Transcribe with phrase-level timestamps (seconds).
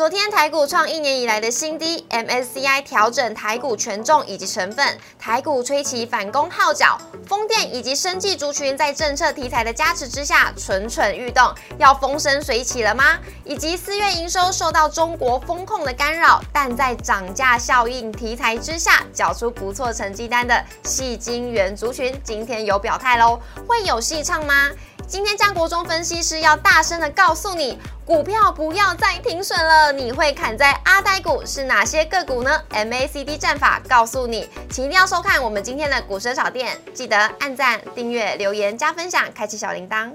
[0.00, 13.18] 昨天台股创一年以来的新低，MSCI 调整台股权重以及成分，台股吹起反攻号角，风电以及生技族群在政策题材的加持之下蠢蠢欲动，要风生水起了吗？
[13.44, 23.38] 以及四月营收受到中国风控的干扰，但在涨价效应题材之下，缴出不错成绩单的细晶圆族群，今天有表态喽，
[23.68, 24.70] 会有戏唱吗？
[25.10, 29.90] 今天江国忠分析师要大声的告诉你，股票不要再停损了。
[29.90, 40.12] 你会砍在阿呆股是哪些个股呢？MACD 战法告诉你，请一定要收看我们今天的股神小店，记得按赞、订阅、留言、加分享，开启小铃铛。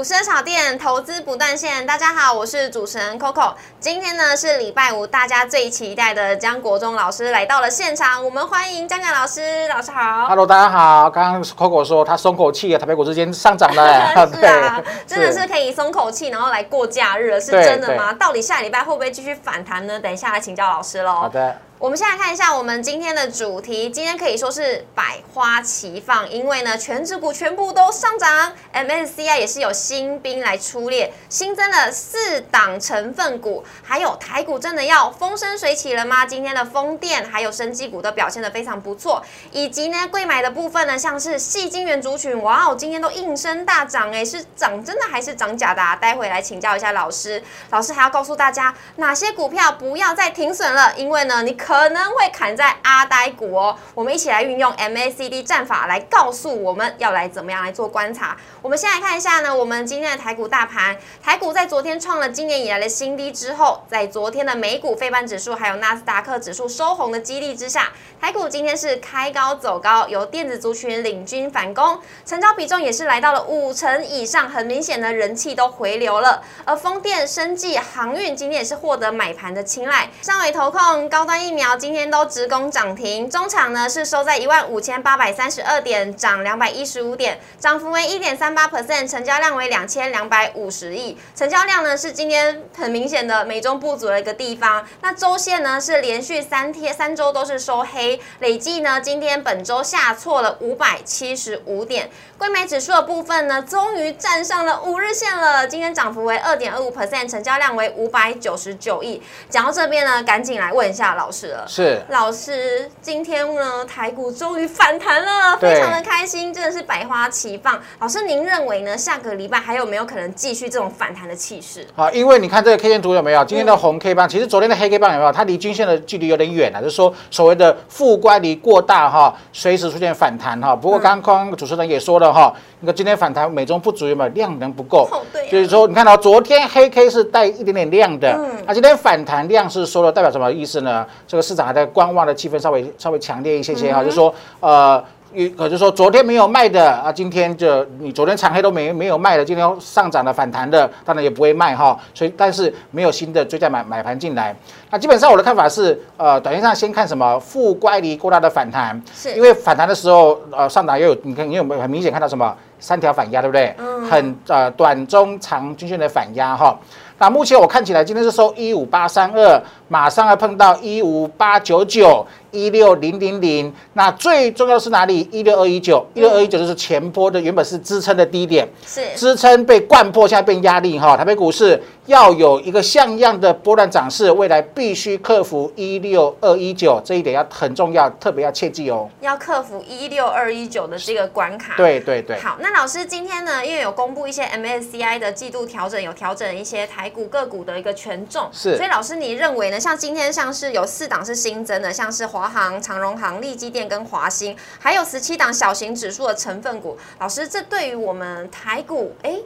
[0.00, 3.52] 股市炒店投资不断线，大家好，我是主持人 Coco。
[3.78, 10.26] 今天呢是礼拜五，大家最期待的江国忠老师来到了现场，我们欢迎江江老师，老师好。
[10.26, 11.10] Hello，大家好。
[11.10, 14.08] 刚刚 Coco 说他松口气了，台北股市今天上涨了。
[14.32, 18.10] 是啊，真的是可以松口气，然后来过假日了，是真的吗？
[18.14, 20.00] 到底下礼拜会不会继续反弹呢？
[20.00, 21.12] 等一下来请教老师喽。
[21.12, 36.26] 好的，我们先来看一下我们今天的主题，今天可以说是百花齐放，因为呢，全指股全部都上涨，MSCI 也是有新兵来出列，新增了四档成分股，还有台股真的要风生水起了吗？
[36.26, 45.96] 今天的风电还有生技股都表现的非常不错，以及呢，贵买的部分呢，像是细晶圆族群，哇哦，今天都应声大涨，哎，是涨真的还是涨假的、啊？
[45.96, 53.78] 待会来请教一下老师，老师还要告诉大家哪些股票不要再停损了，因为呢，你可可能会砍在阿呆股哦。
[53.94, 58.36] 我们一起来运用 MACD 战法来告诉我们要来怎么样来做观察。
[58.60, 76.42] 我们先来看一下呢，我们今天的台股大盘，台股在昨天创了今年以来的新低之后，在昨天的美股、费半指数还有纳斯达克指数收红的激励之下，台股今天是开高走高，由电子族群领军反攻，成交比重也是来到了五成以上，很明显的人气都回流了。
[76.64, 94.86] 而风电、生技、航运今天也是获得买盘的青睐，上尾投控、高端疫苗苗今天都直攻涨停，中场呢是收在一万五千八百三十二点，涨两百一十五点，涨幅为一点三八 percent，成交量为两千两百五十亿，成交量呢是今天很明显的美中不足的一个地方。
[95.02, 102.08] 那周线呢是连续三天三周都是收黑，累计呢今天本周下挫了五百七十五点，
[102.40, 109.20] 贵买指数的部分呢终于站上了五日线了，今天涨幅为二点二五 percent，成交量为五百九十九亿。
[109.50, 111.66] 讲到这边呢，赶紧来问一下老师了。
[111.68, 117.78] 是老师，今天呢，台股终于反弹了，非常的开心，真的是百花齐放。
[117.98, 118.96] 老师，您认为呢？
[118.96, 121.86] 下个礼拜还有没有可能继续这种反弹的气势？
[121.94, 123.44] 好，因为你看这个 K 线图有没有？
[123.44, 125.30] 今天的红 K 棒，其实昨天的黑 K 棒有没有？
[125.30, 130.74] 它离均线的距离有点远啊，就是说所谓的负乖离过大哈，随时出现反弹哈。
[130.74, 135.08] 不过刚刚主持人也说了哈，那个今天反弹美中不足，有没有量能不够？
[135.10, 141.06] 哦对啊就是说你看到昨天黑 K 是带一点点量的，嗯那今天反弹量是说了代表什么意思呢？
[141.26, 145.02] 这个市场还在观望的气氛稍微稍微强烈一些些哈，就是说呃。
[145.32, 151.98] 也可就是说，昨天没有卖的啊，今天就你昨天长黑都没没有卖的，今天上涨的反弹的，当然也不会卖哈。
[152.14, 154.54] 所以，但是没有新的追加买买盘进来。
[154.90, 163.74] 那基本上我的看法是，呃，短线上先看什么负乖离过大的反弹，是因为反弹的时候，呃，上档也有你看你有没有很明显看到什么三条反压，对不对？
[163.78, 166.76] 嗯很呃短中长均线的反压哈。
[167.18, 173.72] 那目前我看起来今天是收一五八三二，马上要碰到一五八九九、一六零零零。
[173.94, 175.28] 那最重要是哪里？
[175.30, 181.16] 一六二一九，一六二一九就是前波的原本是支撑的低点，是支撑被灌破，现在变压力哈。
[181.16, 189.08] 台北股市要有一个像样的波段涨势，未来必须克服一六二一九这一点要很重要，特别要切记哦。
[189.20, 191.74] 要克服一六二一九的这个关卡。。
[191.76, 192.38] 对对对。
[192.40, 199.78] 好，那老师今天呢，因为有公布一些 MSCI 的季度调整，有调整一些台股个股的一个权重，是所以老师你认为呢？
[199.78, 209.38] 像今天像是有四档是新增的，像是华华航、长荣航、利基电跟华兴，还有十七档小型指数的成分股，老师这对于我们台股，哎，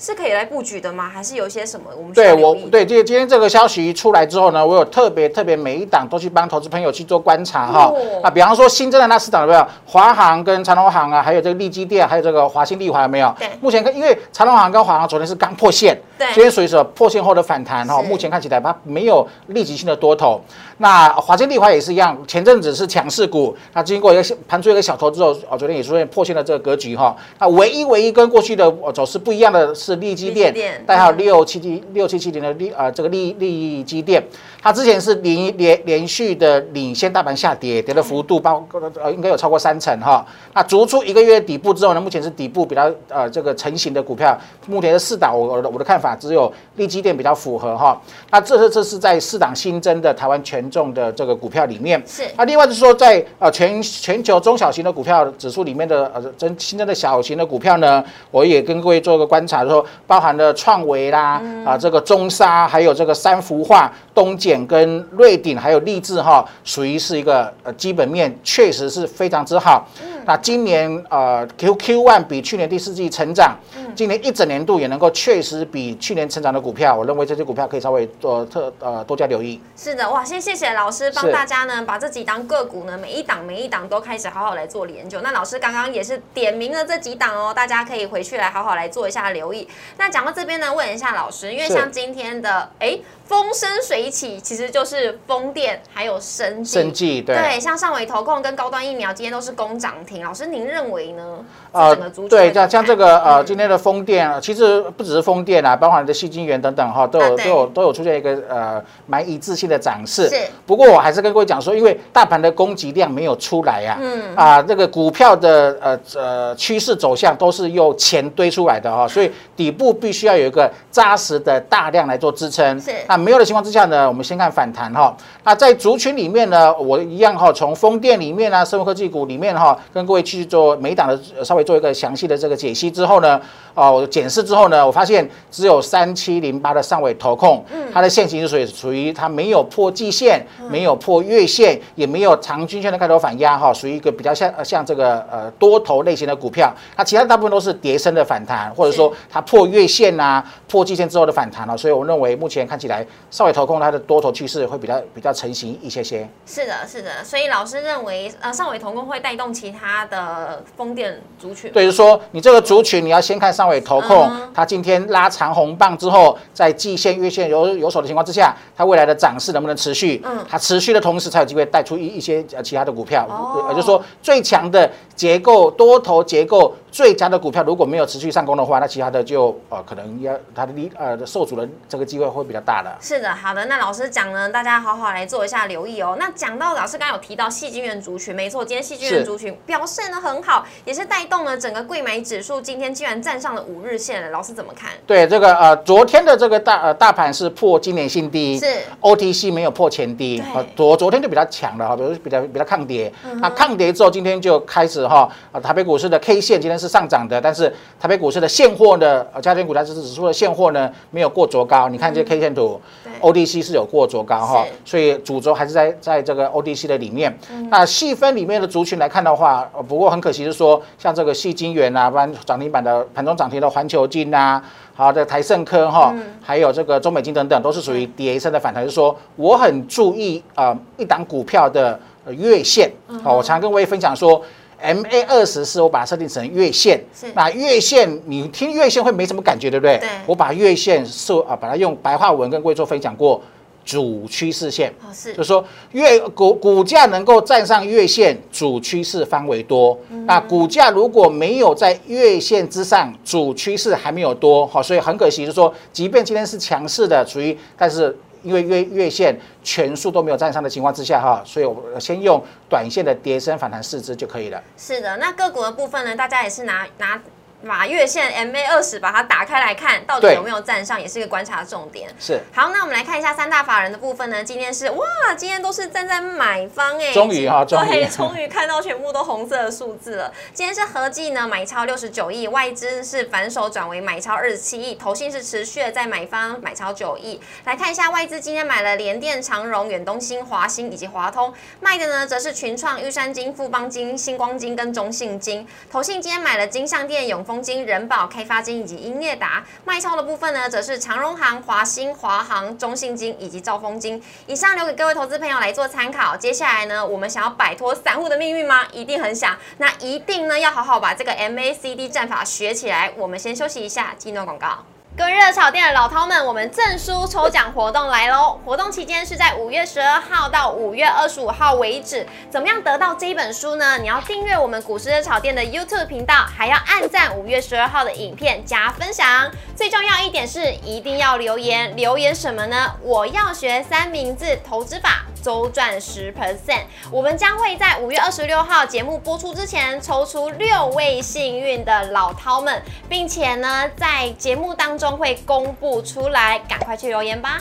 [0.00, 1.10] 是可以来布局的吗？
[1.12, 2.32] 还是有一些什么我们需对？
[2.32, 7.92] 我对今今天这个消息出来之后呢，我有特别特别每一档都去帮投资朋友去做观察哈。
[7.94, 9.66] 哦啊，比方说新增的那四档有没有？
[9.84, 13.30] 华航跟长隆航啊，还有这个利基电，还有这个华兴利华有没有？
[13.38, 18.02] 对目前看，因为长隆航跟华航昨天是刚破线，对今天属于什么破线后的反弹哈。
[18.02, 20.40] 是目前看起来它没有立即性的多头。
[20.78, 27.14] 那华兴利华也是一样，前阵子是强势股，那经过一个小盘出一个小头之后，哦，昨天也出现破线的这个格局哈。
[27.38, 29.89] 那唯一唯一跟过去的呃走势不一样的是。
[29.90, 34.22] 是利基电电，代号嗯六七七六七七零的利呃这个利利基电，
[34.62, 38.64] 它之前是连连连续的领先大盘下跌，跌的幅度包
[39.02, 40.24] 呃应该有超过三成哈。
[40.54, 48.00] 那逐出一个月底部之后呢，目前是底部比较呃这个成型的股票，目前是四档我我的我的看法只有利基电比较符合哈。
[48.30, 52.00] 那这是这是在四档新增的台湾权重的这个股票里面。
[52.06, 69.86] 是那另外就是说，在呃全全球中小型的股票指数里面的呃增新增的小型的股票呢，我也跟各位做个观察，说包含了创维啦，啊、这个中沙，还有这个三幅画、东碱跟瑞鼎，还有立志哈，属于是一个呃基本面确实是非常之好。
[70.26, 73.56] 那今年呃 Q Q one 比去年第四季成长，
[74.00, 79.60] 今年一整年度也能够确实比去年成长的股票，我认为这些股票可以稍微做特呃多加留意。
[79.76, 85.20] 是的，哇，先谢谢老师帮大家呢，把这几档个股呢，每一档每一档都开始好好来做研究。
[85.20, 89.68] 那老师刚刚也是点名了这几档哦，大家可以回去来好好来做一下留意。
[89.98, 96.72] 那讲到这边呢，问一下老师，因为像今天的哎风生水起，其实就是风电还有生技。
[96.72, 97.36] 生技对。
[97.36, 101.44] 对，像上尾投控跟高端疫苗今天都是攻涨停，老师您认为呢？
[101.72, 101.94] 呃
[102.28, 110.28] 对，像像这个呃，嗯今天的风电，呃其实不只是风电啊，包括你的细晶圆等等哈，都有都有都有出现一个呃蛮一致性的涨势。
[110.28, 110.36] 是
[110.66, 122.80] 不过我还是跟各位讲说，因为大盘的供给量没有出来呀、嗯啊，这个股票的呃呃趋势走向都是用钱堆出来的哈，所以底部必须要有一个扎实的大量来做支撑。
[122.80, 125.16] 是那没有的情况之下呢，我们先看反弹哈。
[125.44, 133.40] 那在族群里面呢，我一样哈，从风电里面啊，生物科技股里面哈，跟各位去做每一档的呃稍微做一个详细的这个解析之后呢，
[133.74, 146.74] 哦，我检视之后呢，我发现只有三七零八的上尾投控，它的线型是属于属于它没有破季线，没有破月线，也没有长均线的开头反压哈，属于一个比较像呃像这个呃多头类型的股票。
[146.96, 151.76] 它其他大部分都是跌升的反弹，或者说它破月线呐、破季线之后的反弹了。
[151.76, 156.28] 所以我认为目前看起来上尾投控它的多头趋势会比较比较成型一些些。
[156.46, 161.70] 是的，是的，所以老师认为，呃，上尾同工会带动其他的风电族群。
[161.72, 170.22] 对，就是说你这个族群，你要先看上尾投控，嗯它今天拉长红棒之后，在季线、月线有有手的情况之下，它未来的涨势能不能持续？
[170.24, 173.26] 嗯它持续的同时，才有机会带出一一些呃其他的股票。
[173.28, 182.96] 哦呃，就是说最强的结构、多头结构最佳的股票，如果没有持续上攻的话，那其他的就呃可能要它的利呃受阻的这个机会会比较大了。
[183.00, 183.64] 是的，好的。
[183.66, 186.16] 那老师讲呢，大家好好来做一下留意哦。
[186.18, 194.30] 那讲到老师刚刚有提到细菌源族群，没错，今天细菌源族群表现的很好，也是带动了整个贵买指数今天居然站上了五日线了。
[194.30, 194.90] 老师怎么看？
[195.06, 198.66] 对这个呃，昨天的这个大呃大盘是破今年新低，是
[199.00, 212.80] OTC 没有破前低对，啊，昨昨天就比较强了哈，比如比较比较抗跌，那抗跌之后，今天就开始哈，啊，台北股市的 K 线今天是上涨的，但是台北股市的现货呢，呃加权股价指数的现货呢没有过昨高，你看这 K 线图
[213.20, 217.36] ，ODC 是有过昨高哈，所以主轴还是在在这个 ODC 的里面。
[217.68, 224.62] 那细分里面的族群来看的话，呃不过很可惜是说，像这个细晶元啊，不然涨停板的盘中涨停的环球金啊，
[224.94, 228.82] 好的台盛科哈，还有这个中美金等等，都是属于跌升的反弹。
[228.82, 232.90] 就是说，我很注意啊、呃一档股票的呃月线。
[233.22, 234.42] 好、我常跟各位分享说。
[234.82, 239.98] MA 二十是我把它设定成月线是，那月线你听月线会没什么感觉，对不对？
[239.98, 243.42] 对我把月线设啊，把它用白话文跟各位做分享过，
[243.84, 244.92] 主趋势线。
[245.36, 249.98] 就是说月股股价能够站上月线，主趋势方为多。
[250.26, 264.62] 那股价如果没有在月线之上，主趋势还没有多，好，所以很可惜，就是说，即便今天是强势的，属于，但是因为月月线全数都没有站上的情况之下，哈，所以我先用短线的跌升反弹四支就可以了。
[264.76, 265.16] 是的。
[265.16, 267.20] 那个股的部分呢，大家也是拿拿。
[267.66, 272.08] 把月线 MA 二十把它打开来看，到底有没有站上，也是一个观察重点。
[272.18, 274.42] 是，好，那我们来看一下三大法人的部分呢。
[274.42, 275.04] 今天是哇，
[275.36, 280.32] 今天都是站在买方哎，终于啊终于对，终于看到全部都红色的数字了。
[280.54, 287.40] 今天是合计呢买超六十九亿，外资是反手转为买超二十七亿，投信是持续的在买方买超九亿。
[287.64, 295.66] 来看一下外资今天买了联电、长荣、远东新、华兴以及华通，卖的呢则是群创、玉山金、富邦金、星光金跟中信金。
[295.90, 304.22] 投信今天买了金象电、永丰金、人保、开发金以及英业达，卖超的部分呢则是长荣行、华兴、华航、中信金以及兆丰金。
[304.46, 306.36] 以上留给各位投资朋友来做参考。
[306.36, 308.86] 接下来呢，我们想要摆脱散户的命运吗？
[308.92, 313.12] 一定很想，那一定呢要好好把这个 MACD 战法学起来。
[313.16, 314.84] 我们先休息一下，进段广告。
[315.16, 318.58] 各位热炒店的老饕们，我们证书抽奖活动来喽！
[318.64, 322.26] 活动期间是在五月十二号到五月二十五号为止。
[322.48, 323.98] 怎么样得到这一本书呢？
[323.98, 329.50] 你要订阅我们股市热炒店的 YouTube 频道，还要按赞五月十二号的影片加分享。
[329.76, 332.94] 最重要一点是一定要留言，留言什么呢？
[333.02, 335.24] 我要学三明治投资法。
[335.42, 347.60] 周赚十 percent，我们将会在五月二十六号节目播出之前抽出六位幸运的老饕们，并且呢，在节目当中会公布出来，赶快去留言吧。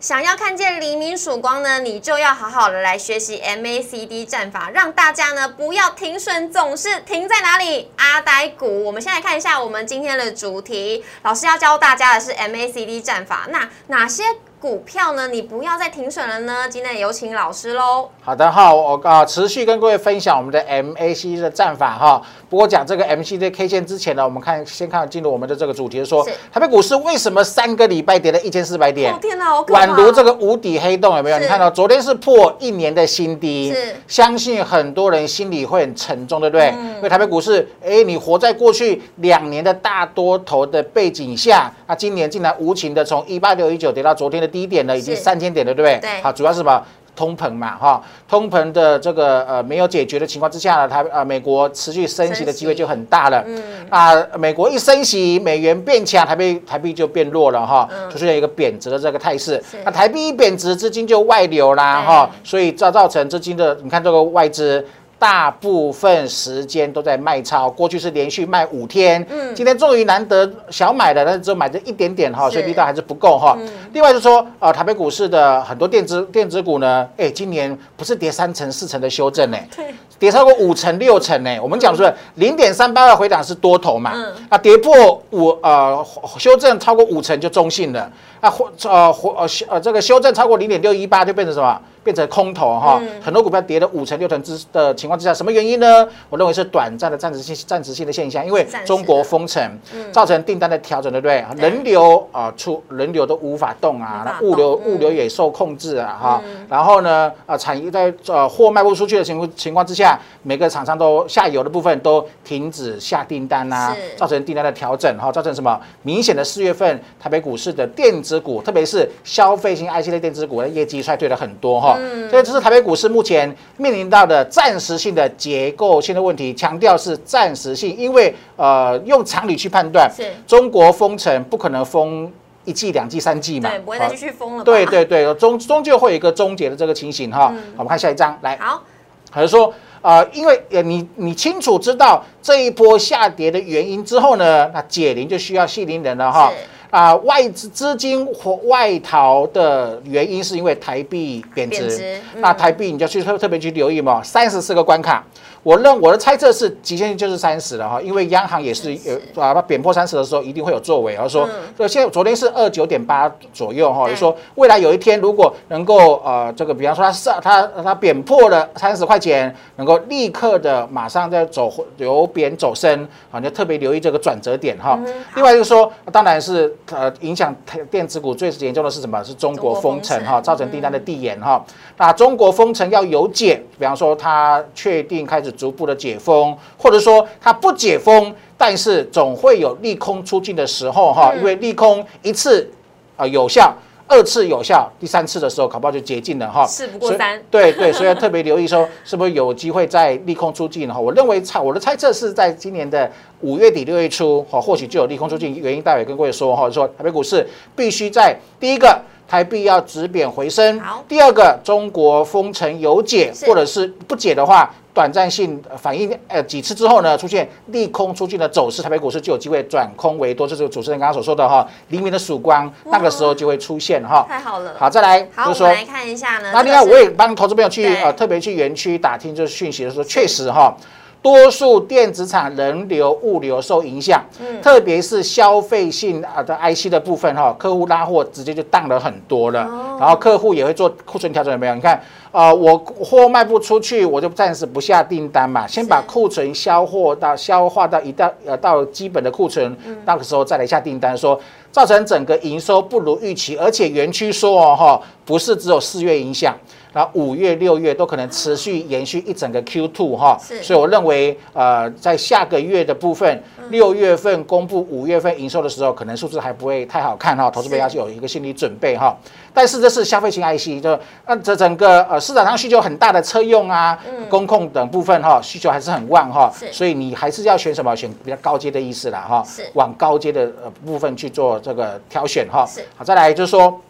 [0.00, 7.90] 想要看见黎明曙光呢，你就要好好的来学习 MACD 战法，让大家呢不要停损，总是停在哪里？
[7.96, 8.82] 阿呆股。
[8.82, 14.22] 我们先来看一下我们今天的主题，老师要教大家的是 MACD 战法，那哪些？
[14.60, 16.68] 股票呢，你不要再停损了呢。
[16.68, 18.10] 今天有请老师喽。
[18.20, 22.20] 好的哈，我啊持续跟各位分享我们的 MAC 的战法哈。
[22.50, 29.18] 不过讲这个 MACD K 线之前呢，我们看先看进入我们的这个主题，说台北股市为什么三个礼拜跌了一千四百点？
[29.18, 31.38] 天哪，好宛如这个无底黑洞，有没有？
[31.38, 36.68] 你看到昨天是破一年的新低，是相信很多人心里会很沉重，对不对？
[36.96, 44.49] 因为台北股市，哎，你活在过去两年的大多头的背景下，那今年竟然无情的从一八六一九跌到昨天的。
[44.50, 45.98] 低点呢，已经三千点了，对不对？
[46.00, 46.20] 对。
[46.22, 46.82] 好，主要是什么？
[47.16, 53.44] 通膨嘛，哈，通膨的这个呃没有解决的情况之下呢，它呃美国持续升息的机会就很大了。
[53.46, 53.62] 嗯。
[53.90, 59.62] 啊，美国一升息，美元变强，台币台币就变弱了哈，就出现一个贬值的这个态势。
[59.84, 64.82] 那台币一贬值，资金就外流啦，哈，所以造造成资金的，你看这个外资。
[65.20, 73.54] 大部分时间都在卖超，过去是连续卖五天，嗯，今天终于难得小买的，但是只有买这一点点哈，所以力道还是不够哈。
[73.92, 81.58] 另外就说，呃，台北股市的很多电子电子股呢，哎，今年不是跌三成四成的修正呢， 对，跌超过五成六成呢。
[81.60, 84.14] 我们讲说零点三八二回档是多头嘛，
[84.48, 86.02] 啊，跌破五呃
[86.38, 91.80] 修正超过五成就中性了，啊或呃或呃修呃这个修正超过零点六一八就变成什么？
[92.02, 96.08] 变成空头哈，很多股票跌了五成六成之的情况之下，什么原因呢？
[96.30, 99.62] 我认为是短暂的暂时性暂时性的现象，因为中国封城
[100.10, 101.44] 造成订单的调整，对不对？
[101.58, 106.42] 人流啊出人流都无法动啊，那物流物流也受控制啊哈。
[106.70, 121.98] 然后呢啊产业在呃货卖不出去的情况情况之下，每个厂商都下游的部分都停止下订单呐，造成订单的调整哈，造成什么明显的四月份台北股市的电子股，特别是消费型 IC 类电子股的业绩衰退了很多哈。
[122.30, 130.10] 所以这是台北股市目前面临到的暂时性的结构性的问题，强调是暂时性，因为呃用常理去判断，
[130.46, 132.30] 中国封城不可能封
[132.64, 134.64] 一季、两季、三季嘛，对，不会再继续封了。
[134.64, 137.52] 对对对，终终究会有一个终结的这个情形哈。
[137.76, 138.82] 我们看下一章来，好，
[139.30, 139.72] 还是说
[140.02, 146.52] 呃，因为呃你你清楚知道这一波下跌的原因之后呢，那解铃就需要系铃人了哈。
[146.90, 155.24] 啊，外资资金或外逃的原因是因为台币贬值，那台币你就去特特别去留意嘛，三十四个关卡。
[155.62, 161.14] 我认我的猜测是极限就是三十了哈，因为央行也是有啊，它贬破三十的时候一定会有作为。
[161.16, 174.98] 而说，所以现在昨天是二九点八左右哈，就说未来有一天如果能够呃这个，比方说它上它它贬破了三十块钱，能够立刻的马上再走由贬走升啊，你就特别留意这个转折点哈。
[175.34, 177.54] 另外就是说，当然是呃影响
[177.90, 179.22] 电子股最严重的是什么？
[179.22, 181.62] 是中国封城哈，造成订单的递延哈。
[181.98, 185.50] 那中国封城要有解，比方说它确定开始。
[185.60, 192.70] 逐步的解封，或者说它不解封，但是总会有利空出尽的时候哈，因为利空一次
[193.16, 193.74] 啊有效，
[194.10, 196.66] 二次有效，第三次的时候，恐怕就解禁了哈。
[196.66, 200.98] 事不过三，对对，所以要特别留意说，是不是有机会在利空出尽哈？
[200.98, 203.08] 我认为猜我的猜测是在今年的
[203.42, 205.54] 五月底六月初哈，或许就有利空出尽。
[205.54, 209.00] 原因待会跟各位说哈，说台北股市必须在第一个。
[209.30, 210.82] 台币要止贬回升。
[211.06, 220.46] 第二个，中国封城有解，或者是不解的话，短暂性反应呃几次之后呢，出现利空出尽的走势，台北股市就有机会转空为多。
[220.46, 224.26] 这是主持人刚刚所说的哈，黎明的曙光，那个时候就会出现哈。
[224.28, 224.74] 太好了。
[224.78, 226.50] 好，再来，好，我们来看一下呢。
[226.52, 230.74] 那另外，我也帮投资朋友去呃特别去园区打听这讯息的时候，确实哈。
[231.22, 239.60] 多数电子厂人流、物流受影响，嗯，特别是消费性啊的 IC 的部分哈，客户拉货直接就淡了很多了，
[240.00, 241.74] 然后客户也会做库存调整，有没有？
[241.74, 242.00] 你看
[242.32, 251.40] 呃，我货卖不出去，我就暂时不下订单嘛，先把库存销货到消化到一到呃到基本的库存，那个时候再来下订单，说
[251.72, 256.54] 造成整个营收不如预期，而且园区说哦哈，不是只有四月影响。
[256.92, 269.16] 然后五月、六月都可能持续延续一整个 Q two 哈，所以我认为呃，在下个月的部分，六月份公布五月份营收的时候，可能数字还不会太好看哈，投资者要有一个心理准备哈。
[269.54, 277.94] 但是这是消费型 IC，就那这整个呃市场上需求很大的车用啊、工控等部分哈，需求还是很旺哈，所以你还是要选什么？
[277.94, 279.44] 选比较高阶的意思啦哈，
[279.74, 282.66] 往高阶的呃部分去做这个挑选哈。
[282.96, 283.80] 好，再来就是说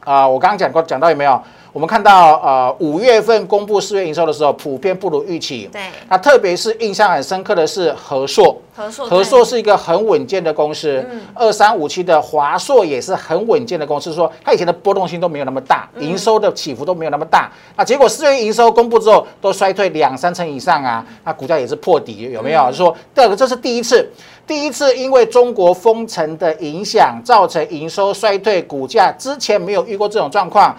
[0.00, 1.40] 啊，我刚刚讲过讲到有没有？
[1.72, 5.68] 我们看到，呃，五月份公布四月营收的时候，普遍不如预期。
[5.72, 5.82] 对。
[6.08, 8.60] 那特别是印象很深刻的是和硕。
[8.74, 9.06] 和硕。
[9.06, 11.04] 和硕是一个很稳健的公司。
[11.08, 11.20] 嗯。
[11.32, 17.50] 二三五七的华硕也是很稳健的公司，说它以前的波动性都没有那么大，营收的起伏都没有那么大。
[17.76, 22.72] 那结果四月营收公布之后，都衰退两三成以上啊，那股价也是破底，有没有？
[22.72, 24.10] 说第二个，这是第一次。
[24.50, 30.76] 第一次因为中国封城的影响，造成营收衰退，股价之前没有遇过这种状况。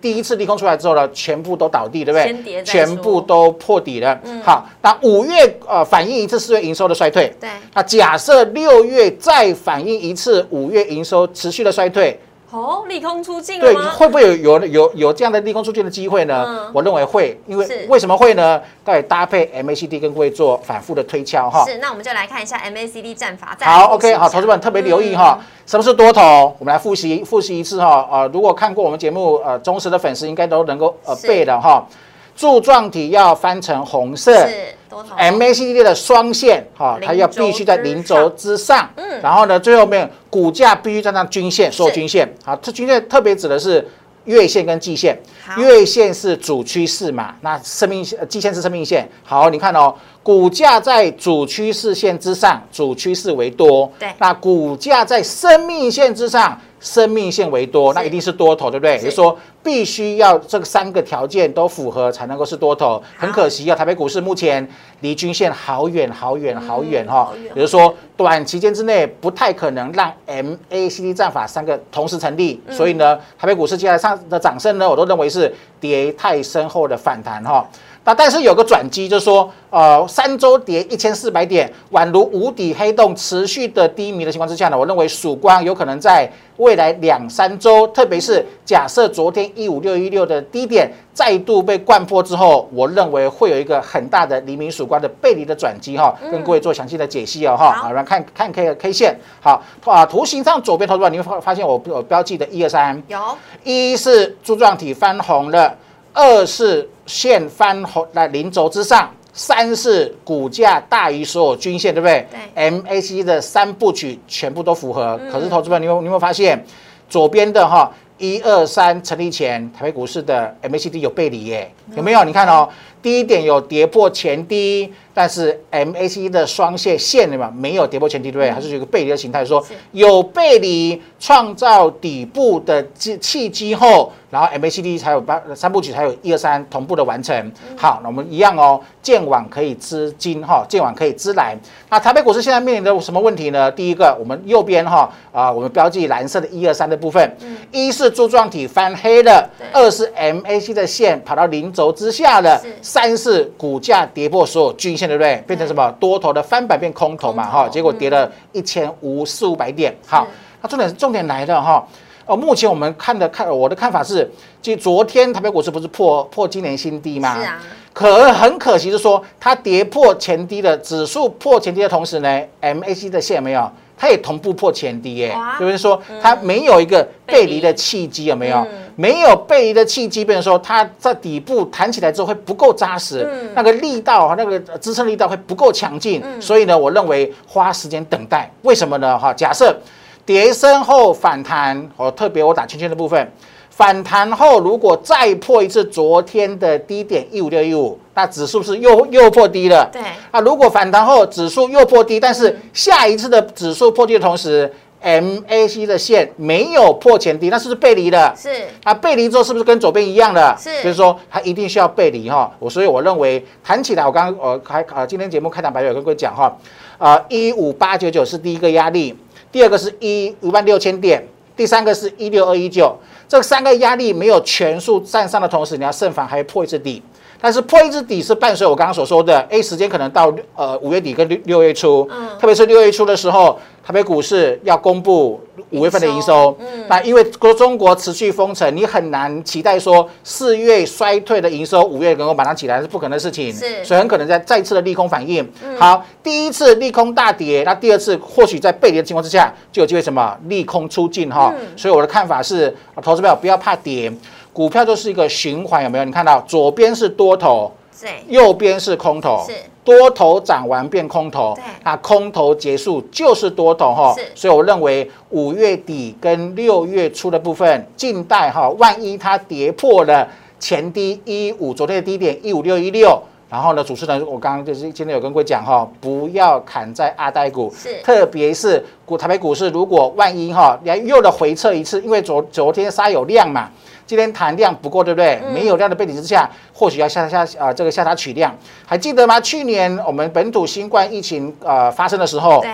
[0.00, 2.62] 第一次利空出来之后呢，全部都倒地，对不对？
[2.62, 4.16] 全部都破底了。
[4.44, 7.34] 好，那五月呃反映一次四月营收的衰退。
[7.40, 7.50] 对。
[7.74, 12.16] 那假设六月再反映一次五月营收持续的衰退。
[12.50, 16.68] 哦，利空出尽对，会不会有有有有这样的利空出尽的机会呢？
[16.72, 18.60] 我认为会，因为为什么会呢？
[18.84, 21.64] 对，搭配 MACD 跟各位做反复的推敲哈。
[21.64, 23.56] 是，那我们就来看一下 MACD 战法。
[23.60, 26.54] 好，OK，好，投资们特别留意哈，什么是多头？
[26.58, 28.08] 我们来复习复习一次哈。
[28.10, 31.86] 呃，如果看过我们节目呃忠实的粉丝应该都能够呃背的哈。
[32.34, 34.48] 柱状体要翻成红色。
[34.48, 34.74] 是。
[35.18, 43.86] MACD 的双线哈，它要必须在零轴之上，嗯，然后呢，最后面股价必须站上均线，所有均线，好，这均线特别指的是
[44.24, 45.18] 月线跟季线，
[45.56, 56.58] 月线是主趋势嘛，那生命线，季线是生命线，好，你看哦，股价在主趋势线之上，主趋势为多，对，那股价在生命线之上。
[56.82, 58.92] 生命线为多，那一定是多头，对不对？
[58.92, 63.02] 也就是说，必须要这三个条件都符合才能够是多头。
[63.18, 64.66] 很可惜啊，台北股市目前
[65.00, 67.30] 离均线好远好远好远哈。
[67.54, 72.58] 也就是说，短期间之内不太可能让 MACD 战法三个同时成立。
[72.70, 77.68] 所以呢，台北股市接下来上的涨升呢，我都认为是跌太深厚的反弹哈。
[78.10, 103.20] 那但是有个转机，就是说，呃，三周跌一千四百点，宛如无底黑洞，持续的低迷的情况之下呢，我认为曙光有可能在未来两三周，特别是假设昨天一五六一六的低点再度被灌破之后，我认为会有一个很大的黎明曙光的背离的转机哈，跟各位做详细的解析哦哈，好，来看看 K K 线，好啊，图形上左边投资者你会发发现我我标记的一二三，有，
[103.62, 105.72] 一是柱状体翻红了。
[106.12, 112.26] 二是线翻红在零轴之上，三是股价大于所有均线，对不对？
[112.54, 112.70] 对。
[112.70, 115.18] MACD 的三部曲全部都符合。
[115.30, 116.64] 可是，投资者，你有你有没有发现，
[117.08, 121.72] 左边的哈一二三成立前，台北股市的 MACD 有背离耶？
[121.96, 122.22] 有没有？
[122.24, 122.68] 你看哦，
[123.00, 124.92] 第一点有跌破前低。
[125.12, 127.52] 但是 MACD 的双线线对吧？
[127.54, 128.50] 没有跌破前低，对不对？
[128.50, 137.52] 还是有一个背离的形态，说有背离创造底部的契契机后，然后 MACD 才有八三部曲才有一二三同步的完成。
[137.76, 141.54] 好，那我们一样哦，剑网可以资金哈，剑网可以资来。
[141.90, 143.70] 那台北股市现在面临的什么问题呢？
[143.70, 147.36] 第一个，我们右边哈啊，我们标记蓝色的一二三的部分，
[147.70, 155.10] 一是柱状体翻黑了，二是 MAC 的线跑到零轴之下了，三是股价跌破所有均线。
[155.10, 155.42] 对不对？
[155.44, 157.44] 变成什么多头的翻版变空头嘛？
[157.44, 159.92] 哈，结果跌了一千五四五百点。
[160.06, 160.24] 好，
[160.62, 161.72] 那重点重点来了哈。
[161.72, 161.82] 哦，
[162.26, 164.30] 目前我们看的看我的看法是，
[164.62, 167.36] 就昨天台北股市不是破破今年新低吗？
[167.38, 167.58] 是啊。
[167.92, 173.70] 可很可惜是说，它跌破前低的指数破前低的同时呢，MAC 的线没有。
[174.02, 178.66] 它也同步破前低耶，就是说它没有一个背离的契机，有没有？
[178.96, 189.18] 没有背离的契机，变成说它在底部弹起来之后会不够扎实，那个力道啊，那个支撑力道会不够强劲，所以呢，我认为花时间等待，为什么呢？
[189.18, 189.78] 哈，假设
[190.24, 193.32] 跌升后反弹，哦，特别我打圈圈的部分。
[193.70, 199.88] 反弹后，如果再破一次昨天的低点一五六一五，那指数是又又破低了。
[199.90, 204.70] 对啊，如果反弹后指数又破低，但是下一次的指数破低的同时
[205.02, 208.34] ，MAC 的线没有破前低，那是不是背离了？
[208.36, 208.50] 是
[208.84, 210.54] 啊，背离之后是不是跟左边一样的？
[210.60, 212.52] 是，就是说它一定需要背离哈。
[212.58, 216.54] 我所以我认为弹起来，我刚刚我开啊，今天节目开场白有跟各位讲哈，
[216.98, 219.16] 啊，一五八九九是第一个压力，
[219.52, 221.26] 第二个是一五万六千点。
[221.56, 222.96] 第三个是一六二一九，
[223.28, 227.02] 这三个压力没有全数站上的同时，你要胜防还破一次底。
[227.40, 245.48] 但是破一次底是伴随我刚刚所说的，哎，时间可能到呃五月底跟六六月初，嗯，特别是六月初的时候，台北股市要公布五月份的营收，嗯，那因为国中国持续封城，你很难期待说四月衰退的营收五月能够马上起来是不可能的事情，是，所以很可能在再次的利空反应。
[245.78, 250.36] 好，第一次利空大跌，那第二次或许在背离的情况之下，就有机会什么？
[250.48, 254.12] 利空出尽哈，所以我的看法是，投资票不要怕跌。
[254.52, 256.04] 股票就是一个循环，有没有？
[256.04, 259.54] 你看到左边是多头，对，右边是空头，是。
[259.82, 270.28] 多头涨完变空头，对，那空头结束就是多头哈，是，所以我认为五月底跟六月初的部分，近代哈，万一它跌破了
[270.60, 283.70] 前低一五，昨天的低点一五六一六，然后呢，主持人我刚刚就是今天有跟各位讲哈，不要砍在阿呆股，是，特别是股台北股市，如果万一哈，连又的回撤一次，因为昨昨天杀有量嘛。
[284.10, 285.40] 今天谈量不够，对不对？
[285.54, 288.52] 没有量的背景之下，或许要下下啊，这个下它取量。
[288.84, 289.40] 还记得吗？
[289.40, 292.72] 去年我们本土新冠疫情呃发生的时候，对，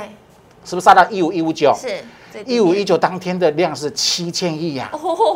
[0.65, 1.77] 是不是杀到一五一五九？
[1.79, 4.91] 是，一五一九当天的量是七千亿呀，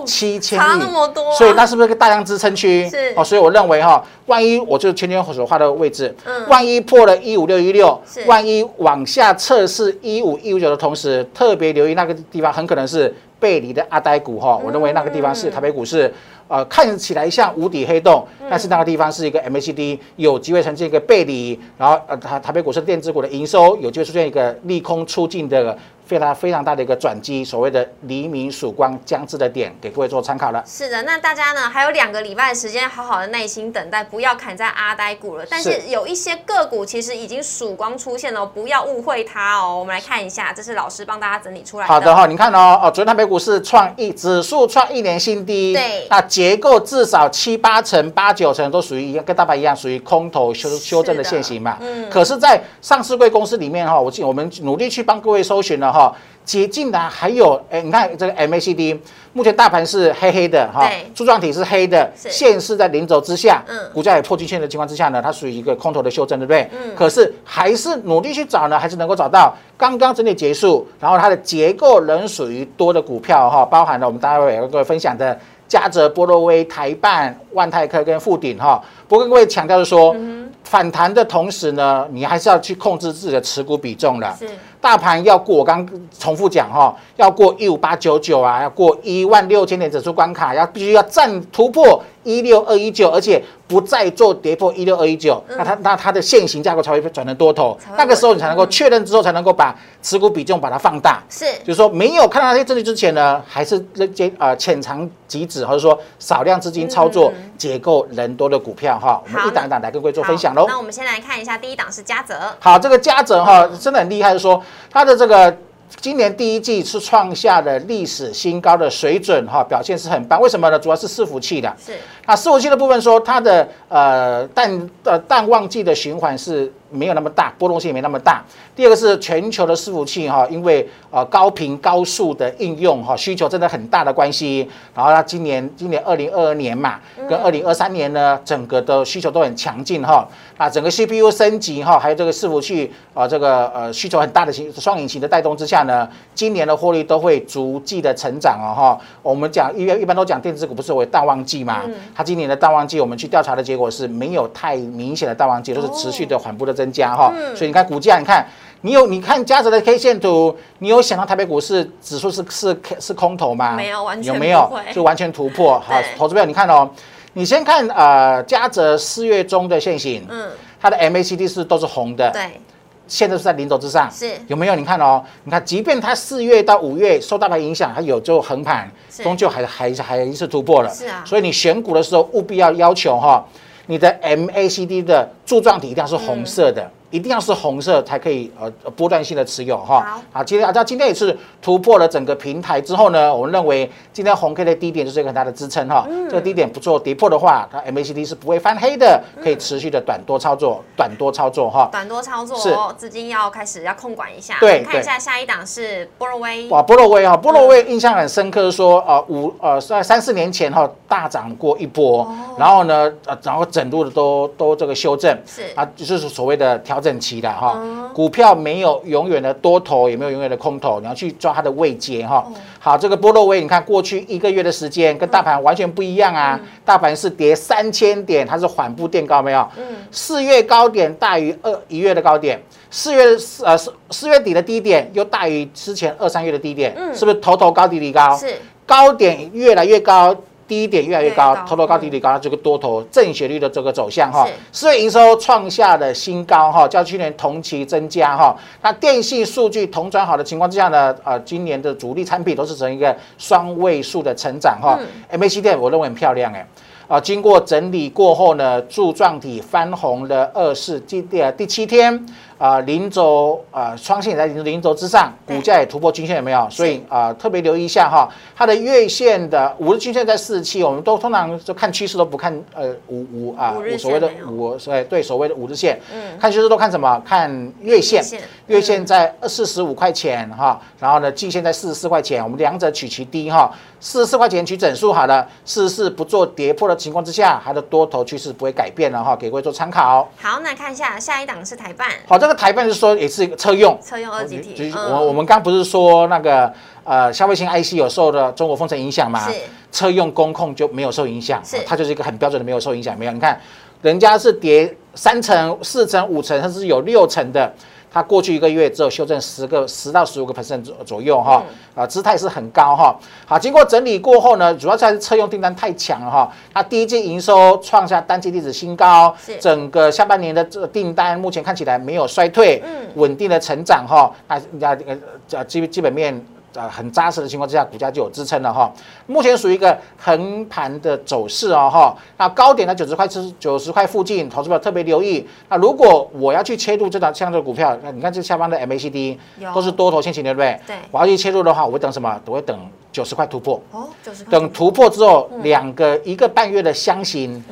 [0.06, 2.88] 七千亿，差那么多，所以那是不是个大量支撑区？
[2.88, 13.14] 是哦，所以我认为哈，万一我就圈圈所画的位置，嗯，万一破了一五六一六，万一往下测试一五一五九的同时，特别留意那个地方，很可能是。
[13.40, 16.12] 背离的阿呆股哈，我认为那个地方是台北股市，
[16.46, 25.76] 呃，看起来像无底黑洞，但是那个地方是一个 MACD 有机会呈现一个背离，然后呃，台台北股市电子股的营收有机会出现一个利空出尽的。
[26.10, 30.60] 非常非常大的一个转机，所谓的黎明曙光将至的点，给各位做参考了。
[30.66, 35.44] 是的，那大家呢还有两个礼拜的时间，好好的耐心等待，不要砍在阿呆股了。
[35.48, 39.78] 但是有一些个股其实已经曙光出现了，不要误会它哦。
[39.78, 41.92] 我们来看一下，这是老师帮大家整理出来的。
[41.92, 51.78] 好的哈，你看哦哦，昨天台北股市创一指数创一年新低，对，那结构至少七八成、八九成都属于一样，跟大盘一样，属于空头修修正的现形嘛。
[51.80, 52.10] 嗯。
[52.10, 55.99] 可是，在上市贵公司里面哈，我我们努力去帮各位搜寻了哈。
[56.44, 58.98] 接近的还有，哎，你看这个 MACD，
[59.32, 66.68] 目前大盘是黑黑的哈，柱状体是黑的，线是在零轴之下，嗯，股价也破均线的情况之下呢，它属于一个空头的修正，对不对？
[66.72, 80.16] 嗯，可是还是努力去找呢，还是能够找到刚刚整理结束，然后它的结构仍属于多的股票哈，包含了我们待会要跟各位分享的嘉泽、波罗威、台办、万泰科跟富鼎哈，不过跟各位强调的说。
[80.62, 84.32] 反弹的同时呢，你还是要去控制自己的持股比重的。
[84.80, 85.86] 大盘要过，我刚
[86.18, 92.02] 重复讲哈，要过一五八九九啊，要过一万六千点指数关卡，要必须要站突破。
[92.22, 101.22] 一六二一九，而且不再做跌破一六二一九，那它那它的现行架构才会转成多头，那个时候你才能够确认之后，才能够把持股比重把它放大。
[101.28, 109.22] 是，就是说没有看到那些证据之前呢，还是那些呃浅尝即止，或者说少量资金操作结构人多的股票哈。
[109.24, 110.66] 我们一档一档来跟各位做分享喽。
[110.68, 112.34] 那我们先来看一下第一档是嘉泽。
[112.58, 115.56] 好，这个嘉泽哈真的很厉害，是说它的这个。
[116.00, 120.40] 今年第一季是创下了历史新高的水准，哈，表现是很棒。
[120.40, 120.78] 为什么呢？
[120.78, 121.74] 主要是伺服器的。
[121.84, 121.92] 是。
[122.24, 126.72] 啊伺服器的部分说，它的呃淡呃淡旺季的循环是。
[126.90, 128.42] 没有那么大波动性也，没那么大。
[128.74, 134.68] 第二个是全球的伺服器哈，因为呃高频高速的应用哈，需求真的很大的关系。
[134.94, 136.98] 然后它今年今年二零二二年嘛，
[137.28, 140.26] 跟二零二三年呢，整个的需求都很强劲哈。
[140.56, 149.00] 啊，整个 CPU 升级哈，还有这个伺服器啊，这个呃需求很大的型双引擎的带动之下呢，今年的获利都会逐季的成长哦哈。
[149.22, 151.82] 我们讲一一般都讲电子股不是为淡旺季嘛，
[152.14, 156.79] 它今年的淡旺季，我们去调查的结果是没有太明显的淡旺季，都是持续的缓步的。
[156.80, 158.46] 增加哈，所以你看股价，你看
[158.80, 163.74] 你有你看嘉泽的 K 线图，你有想到台北股市指数是是是空头吗？
[163.76, 164.72] 没有，完全有没有？
[164.94, 165.78] 就完全突破。
[165.78, 166.88] 好，投资票你看哦，
[167.34, 170.48] 你先看呃嘉泽四月中的线型，嗯，
[170.80, 172.58] 它的 MACD 是都是红的，对，
[173.06, 174.32] 现在是在零轴之上，是。
[174.46, 174.74] 有没有？
[174.74, 178.90] 你看哦，你看，即便它四月到五月受大盘影响，它有就横盘，
[179.22, 183.44] 终究还还还是突破了，是啊，所以你选股的时候务必要要求哈。
[183.90, 186.88] 你的 MACD 的柱状体一定要是红色的。
[187.10, 190.20] 一定要是红色才可以呃波段性的持有哈。
[190.32, 196.06] 好，今天啊，今天也是突破了整个平台之后呢，我们认为今天红 K 的低点就是一个很大的支撑哈。
[196.28, 201.88] 这个低点不做跌破的话，它 MACD 是不会翻黑的，可以持续的短多操作，短多操作哈。
[201.90, 204.58] 短多操作，是资金要开始要控管一下。
[204.60, 206.68] 对，看一下下一档是波罗威。
[206.68, 212.24] 哇，波罗威哈，波罗威印象很深刻，说呃五呃在三四年前哈大涨过一波，
[212.56, 216.99] 然后呢呃然后整路的都都这个修正，是啊就是所谓的调。
[217.00, 217.80] 调整期的哈。
[218.12, 222.46] 股票没有永远的多头，也没有永远的空头，你要去抓它的位阶哈。
[222.78, 226.60] 好，这个波洛威，你看过去一个月的时间跟大盘完全不一样啊。
[226.84, 229.66] 大盘是跌三千点，它是缓步垫高，没有？
[229.78, 229.96] 嗯。
[230.10, 232.60] 四月高点大于二一月的高点，
[232.90, 238.36] 四月四呃四四月底的低点又大于之前二三月的低点，是不是头头高底底高？
[238.36, 238.54] 是。
[238.84, 240.36] 高点越来越高。
[240.70, 248.56] 低点越来越高，头头高低低高，这个多头正斜率的这个走向哈，四月营收创下了新高哈，较去年同期增加哈。
[248.80, 254.96] 那电信数据同转好的情况之下呢，呃，今年的主力产品都是呈一个双位数的成长哈。
[255.32, 256.64] MACD 我认为很漂亮哎。
[257.08, 262.24] 啊，经过整理过后呢，柱状体翻红了二四第第第七天，
[262.60, 266.68] 啊，零轴啊，双线在零零轴之上，股价也突破均线，有没有？
[266.68, 277.18] 所以啊，特别留意一下哈，它的月线的五日均线在四十七，我们都通常就看趋势都不看呃五五啊，所谓的五所对所谓的五日线，嗯，看趋势都看什么？
[277.24, 278.22] 看月线，
[278.66, 283.72] 月线在二四十五块钱哈，然后呢，季线在四十四块钱，我们两者取其低哈。
[284.02, 290.26] 四十四块钱取整数好了，四十四不做跌破的情况之下，它的多头趋势不会改变了哈，给各位做参考。
[290.40, 292.08] 好，那看一下下一档是台办。
[292.26, 294.92] 好，这个台办是说也是车用，车用二级体。
[294.94, 296.72] 我我们刚不是说那个
[297.04, 299.48] 呃消费性 IC 有受的中国封城影响吗？
[299.48, 299.56] 是。
[299.92, 301.78] 车用工控就没有受影响，是。
[301.86, 303.32] 它就是一个很标准的没有受影响，没有。
[303.32, 303.58] 你看
[304.02, 307.72] 人家是跌三成、四成、五成，甚至有六成的。
[308.12, 311.62] 它过去一个月只有修正十个十到十五个 percent 左左右哈，
[311.94, 313.16] 啊，姿态是很高哈。
[313.46, 316.52] 好，经过整理过后呢，主要还是车用订单太强了哈。
[316.74, 324.32] 它第一季营收创下单季历史新高，整个下半年的这个订单目前看起来没有衰退，嗯，稳定的成长哈。
[324.48, 325.16] 那家呃
[325.52, 326.44] 呃基基本面。
[326.74, 328.90] 啊，很扎实的情况之下，股价就有支撑了哈。
[329.26, 332.16] 目前属于一个横盘的走势哦哈。
[332.36, 335.46] 那高点呢九十块之九十块附近，投资者特别留意。
[335.68, 339.36] 那如果我要去切入这档这样的股票，那你看这下方的 MACD
[339.74, 340.80] 都是多头先行的，对不对？
[340.86, 340.96] 对。
[341.10, 342.40] 我要去切入的话，我会等什么？
[342.46, 342.78] 我会等
[343.10, 343.80] 九十块突破。
[343.90, 344.52] 哦，九十块。
[344.52, 347.62] 等突破之后，两个一个半月的箱型，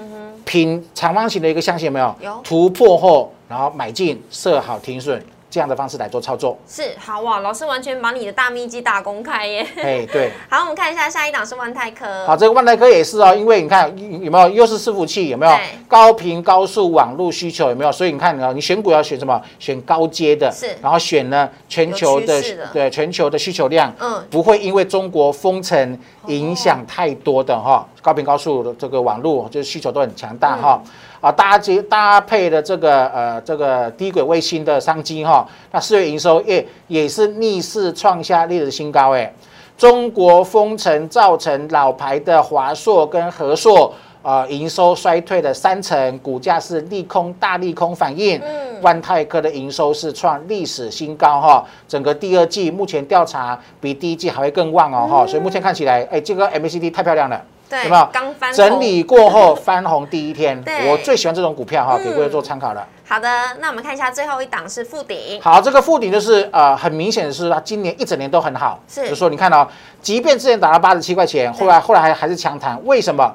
[0.44, 2.14] 平长方形的一个箱型有没有？
[2.20, 2.40] 有。
[2.42, 5.22] 突破后，然后买进，设好停损。
[5.50, 9.66] 这样的方式来做操作是好哇，老师完全把你的大秘籍打公开耶！
[9.76, 12.26] 哎，对， 好，我们看一下下一档是万泰科。
[12.26, 13.88] 好，这个万泰科也是哦，因为你看
[14.22, 15.52] 有没有又是伺服器，有没有
[15.88, 17.90] 高频高速网络需求有没有？
[17.90, 19.40] 所以你看啊，你选股要选什么？
[19.58, 30.80] 选高阶的，是，然后选呢全球的对全球的需求量，嗯，不会因为中国封城影响太多的哈，高频高速的这个网络就是需求都很强大哈。
[31.20, 39.32] 啊，搭接搭配的这个呃，这个低轨卫星的商机哈，那四月营收也也是逆势创下历史新高哎。
[39.76, 43.92] 中国封城造成老牌的华硕跟和硕
[44.28, 48.38] 啊营收衰退的三成，股价是利空大利空反应。
[48.44, 57.42] 嗯，万泰科的营收是创历史新高哈，整个第二季目前调查比第一季还会更旺哦哈，所以目前看起来，哎，这个 MACD 太漂亮了。
[57.70, 60.62] 对有没有刚翻整理过后 翻红第一天？
[60.86, 62.86] 我最喜欢这种股票哈，给各位做参考了。
[63.06, 63.28] 好的，
[63.60, 65.40] 那我们看一下最后一档是富鼎。
[65.40, 68.78] 好，这个富鼎就是呃，很明显的是它今年一整年都很好。
[68.86, 69.66] 是，就说你看到，
[70.00, 73.34] 即便之前打到八十七块钱，后来后来还还是强弹，为什么？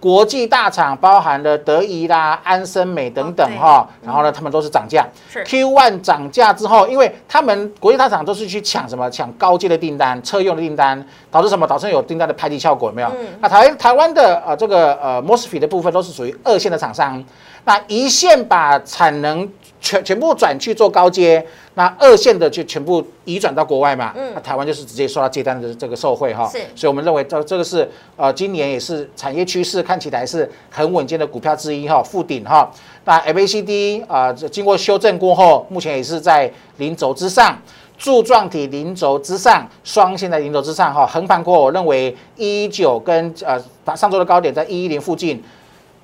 [0.00, 5.06] 国际大厂包含了德仪啦、安森美等等哈，然后呢，他们都是涨价。
[5.30, 9.10] 是 Q one 涨价之后，因为他们国际大厂都是去抢什么？
[9.10, 11.66] 抢高阶的订单、车用的订单，导致什么？
[11.66, 13.12] 导致有订单的排挤效果，有没有？
[13.40, 17.22] 那台台湾的呃这个呃 mosfet 的部分都是属于二线的厂商，
[17.64, 19.48] 那一线把产能。
[19.80, 24.12] 全全部转去做高阶，那二线的就全部移转到国外嘛。
[24.14, 26.46] 嗯，那台湾就是直接受到接单的这个受惠哈。
[26.46, 32.70] 是，所以我们认为这这个是呃今年也是产业趋势看起来是很稳健的股票之一哈，附顶哈。
[33.04, 37.58] 那 MACD 啊，经过修正过后，目前也是在零轴之上，
[37.96, 41.06] 柱状体零轴之上，双线在零轴之上哈。
[41.06, 43.58] 横盘过，我认为一九跟呃
[43.96, 45.42] 上周的高点在一一零附近。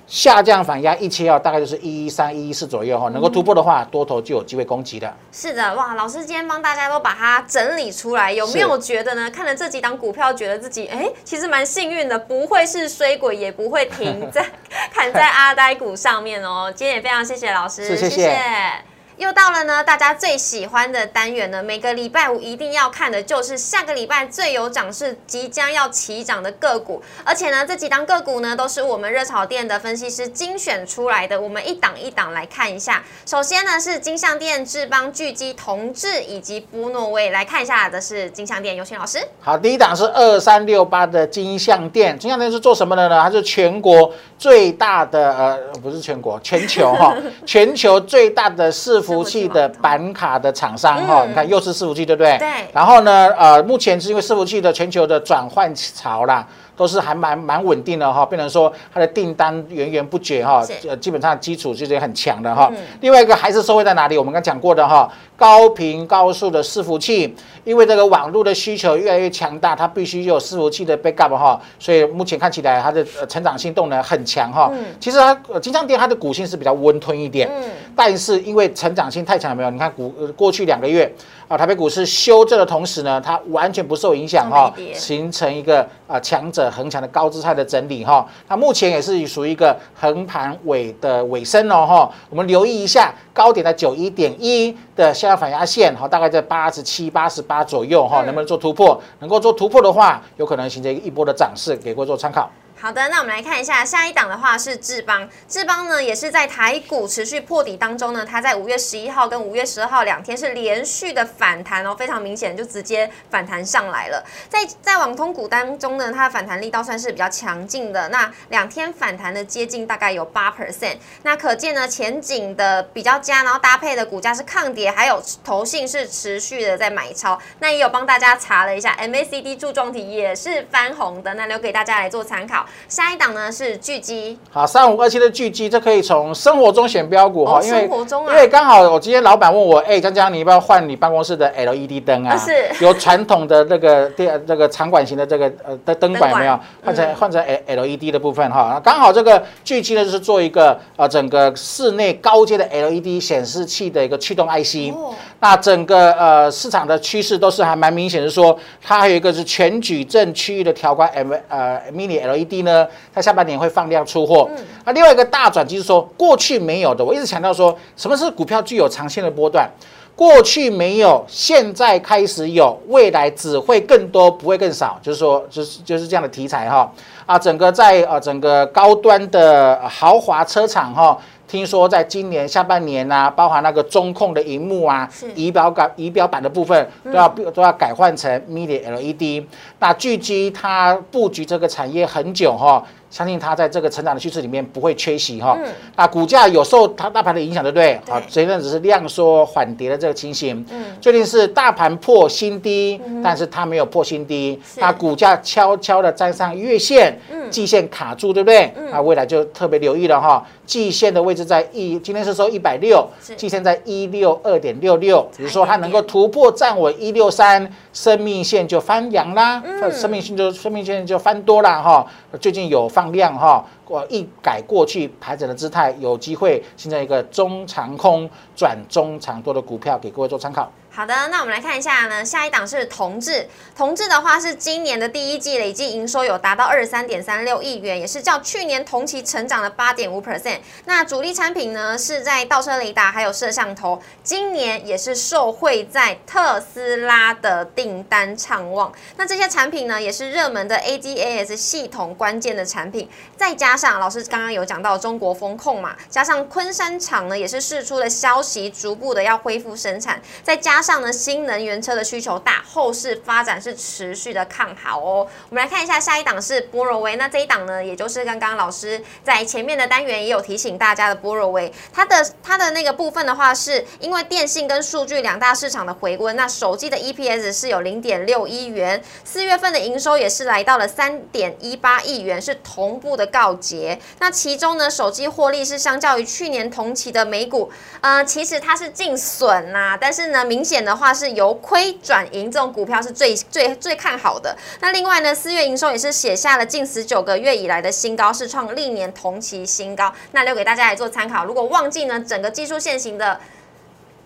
[0.07, 5.13] 下降反压一切哦，大概就是一一三一一四左右哈，能够突破的话，多头就有机会攻击的。
[5.33, 9.29] 是的，哇，老师今天帮大家都把它整理出来，有没有觉得呢？
[9.29, 14.45] 看了这几档股票，觉得自己哎，其实蛮幸运的，不会是衰鬼，也不会停在
[14.93, 16.71] 砍在阿呆股上面哦。
[16.73, 18.96] 今天也非常谢谢老师，谢谢。
[19.17, 21.63] 又到了呢，大家最喜欢的单元呢。
[21.63, 27.01] 每个礼拜五一定要看的就是下个礼拜最有涨势、即将要起涨的个股。
[27.23, 31.41] 而且呢，这几档个股呢，都是我们热炒店的分析师精选出来的。
[31.41, 33.03] 我们一档一档来看一下。
[33.25, 37.31] 首先呢，是金相店、智邦、巨基、同志以及波诺威。
[37.31, 39.17] 来看一下的是金相店，有请老师。
[39.41, 42.15] 好，第一档是二三六八的金相店。
[42.19, 43.19] 金相店是做什么的呢？
[43.23, 49.06] 它是全国最大的呃，不是全国，全球哈， 全球最大的是。
[49.13, 52.37] 服器的伺服器网板卡的厂商哈，嗯你看又是伺服器，对不对？
[52.37, 56.45] 对然后呢，呃，目前是因为伺服器的全球的转换潮啦。
[56.77, 62.69] 都是还蛮蛮稳定的哈，变成说它的订单源源不绝哈是，呃，基本上基础就是很强的哈。
[62.71, 64.15] 嗯另外一个还是收费在哪里？
[64.15, 74.71] 我们刚讲过的哈，高频高速的伺服器，因为这个网络的需求越来越强大，它必须有伺服器的 backup 哈，所以目前看起来它的呃成长性动能很强哈。
[74.99, 77.63] 其实它呃金像电它的股性是比较温吞一点，嗯
[77.95, 79.69] 但是因为成长性太强，有没有？
[79.69, 81.11] 你看股呃过去两个月
[81.47, 88.27] 啊，台北股市修正的同时呢，它完全不受影响哈形成一个啊强者恒强的高姿态的整理哈。
[88.47, 92.11] 那目前也是属于一个横盘尾的尾声哦哈。
[92.29, 98.99] 我们留意一下高点在九一点一的下压反压线哈，大概在八十七、八十八左右哈，嗯能不能做突破？
[99.19, 102.49] 能够做突破的话，有可能形成一波的涨势，给各位做参考。
[102.79, 114.23] 好的，那我们来看一下下一档的话是智邦，智邦呢也是在台股持续破底当中呢，它在五月十一号跟五月十二号两天是连续的反弹哦，非常明显就直接反弹上来了。
[114.47, 132.66] 在在网通股当中呢，它的反弹力道算是比较强劲的，那两天反弹的接近大概有八 percent，那可见呢前景的比较佳，然后搭配的股价是抗跌，还有投信是持续的在买超，那也有帮大家查了一下 MACD 柱状体也是翻红的，那留给大家来做参考。
[132.87, 142.37] 下一档呢是巨基，好，三五二七的巨基，这可以从生活中选标股哈，哦因为生活中啊因为刚好我今天老板问我，哎，江江，你要不要换你办公室的 LED 灯啊？
[142.37, 142.51] 是
[142.83, 148.79] 有传统的那个电那个长管型的这个呃的灯管有没有换成嗯换成 L LED 的部分哈？
[148.83, 154.93] 刚好这个巨基呢就是做一个呃整个室内高阶的 LED 显示器的一个驱动 IC。
[154.95, 164.49] 哦那整个呃市场的趋势都是还蛮明显的说，它还有一个是全矩阵区域的调光 M 呃 Mini LED 呢，在下半年会放量出货。
[164.85, 169.69] 那另外一个大转机是说，过去没有的，我一直强调说，什么是股票具有长线的波段。
[170.15, 174.97] 过去没有，现在开始有，未来只会更多，不会更少。
[174.99, 176.91] 就是说，就是就是这样的题材哈。
[177.27, 181.15] 啊，整个在呃整个高端的呃豪华车厂哈，
[181.47, 189.45] 听说在今年下半年呐、包含那个中控的荧幕啊，仪表感仪表板的部分都要、都要改换成 Mini LED。
[189.79, 192.83] 那巨基它布局这个产业很久哈。
[193.09, 195.57] 相信它在这个成长的趋势里面不会缺席哈。
[195.63, 197.99] 嗯那股价有受它大盘的影响，对不对？
[198.05, 200.63] 对好，前阵子是量缩缓跌的这个情形。
[200.69, 208.71] 嗯最近是大盘破新低，但是它没有破新低，那股价悄悄的站上月线，嗯季线卡住，对不对？
[208.77, 210.45] 嗯那未来就特别留意了哈。
[210.65, 222.05] 季线的位置在一，今天是收一百六，季线在一六二点六六，比如说它能够突破站稳一六三，生命线就翻阳啦，嗯生命线就生命线就翻多啦哈。
[222.41, 230.67] 最近有放量哈，我一改过去盘整的姿态，有机会形成一个中长空转中长多的股票，给各位做参考。
[230.97, 240.57] 好的，那我们来看一下呢，下一档是同志，同志的话是今年的第一季累计营收有达到二十三点三六亿元，也是较去年同期成长了八点五 percent。
[240.85, 248.91] 那主力产品呢是在倒车雷达还有摄像头，今年也是受惠在特斯拉的订单畅旺。
[249.17, 265.27] 那这些产品呢也是热门的 ADAS 系统关键的产品，再加上老师刚刚有讲到中国风控嘛，加上昆山厂呢也是释出了消息，逐步的要恢复生产，再加上呢新能源车的需求大，后市发展是持续的看好哦。
[265.49, 283.99] 我们来看一下下一档是波若威，那这一档呢，也就是刚刚老师在前面的单元也有提醒大家的波若威，它的它的那个部分的话，是因为电信跟数据两大市场的回温，那手机的 EPS 是有零点六一元，四月份的营收也是来到了三点一八亿元，是同步的告捷。
[284.19, 287.69] 那其中呢，手机获利是相较于去年同期的美股，
[287.99, 294.55] 呃，其实它是净损呐、但是呢，明显点的话是由亏转盈，这种股票是最最最看好的。
[294.79, 300.13] 那另外呢，四月营收也是写下了近十九个月以来的新高，是创历年同期新高。
[300.33, 301.43] 那留给大家来做参考。
[301.45, 303.39] 如果忘记呢，整个技术线型的。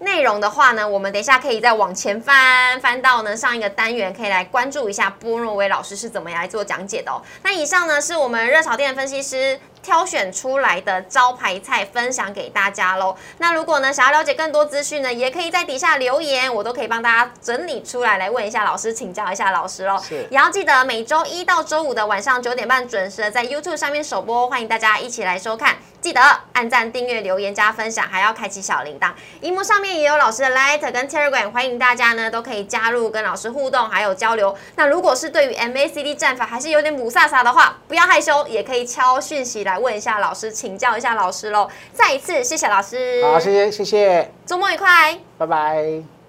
[0.04, 7.22] 内容的话呢，我们等一下可以再往前翻，翻到呢上一个单元，可以来关注一下波若威老师是怎么样来做讲解的哦。
[7.44, 13.16] 那以上呢是我们热炒店的分析师挑选出来的招牌菜，分享给大家喽。
[13.40, 19.98] 那如果呢想要了解更多资讯呢，也可以在底下留言，我都可以帮大家整理出来，来问一下老师，请教一下老师喽。
[20.00, 25.78] 是也要记得每周一到周五的晚上九点半准时的在 YouTube 上面首播，欢迎大家一起来收看。
[26.00, 26.20] 记得
[26.54, 29.12] 按赞、订阅、留言、加分享，还要开启小铃铛。
[29.42, 34.58] 荧幕上面也有老师的 Light 跟 Telegram，欢迎大家呢都可以加入跟老师互动，还有交流。
[34.76, 39.71] 那如果是对于 MACD 战法还是有点母萨萨的话，不要害羞，也可以敲讯息来。
[39.72, 41.70] 来问一下老师，请教一下老师喽。
[41.94, 45.18] 再一次谢谢老师，好，谢谢谢谢，周末愉快。
[45.38, 46.21] 拜拜。